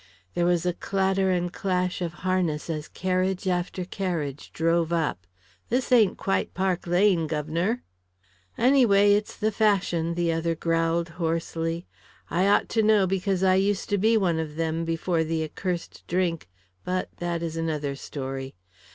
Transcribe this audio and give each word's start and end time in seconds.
There 0.33 0.47
was 0.47 0.65
a 0.65 0.73
clatter 0.73 1.29
and 1.29 1.53
clash 1.53 2.01
of 2.01 2.11
harness 2.25 2.71
as 2.71 2.87
carriage 2.87 3.47
after 3.47 3.85
carriage 3.85 4.51
drove 4.51 4.91
up. 4.91 5.27
"This 5.69 5.91
ain't 5.91 6.17
quite 6.17 6.55
Park 6.55 6.87
Lane, 6.87 7.27
guv'nor." 7.27 7.83
"Anyway, 8.57 9.13
it's 9.13 9.35
the 9.37 9.51
fashion," 9.51 10.15
the 10.15 10.31
other 10.31 10.55
growled 10.55 11.09
hoarsely. 11.21 11.85
"I 12.31 12.47
ought 12.47 12.67
to 12.69 12.81
know 12.81 13.05
because 13.05 13.43
I 13.43 13.53
used 13.53 13.89
to 13.89 13.99
be 13.99 14.17
one 14.17 14.39
of 14.39 14.55
them 14.55 14.85
before 14.85 15.23
the 15.23 15.43
accursed 15.43 16.03
drink 16.07 16.49
but 16.83 17.09
that 17.17 17.43
is 17.43 17.55
another 17.55 17.95
story. 17.95 18.55